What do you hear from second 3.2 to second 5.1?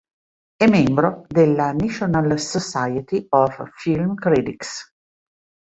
of Film Critics.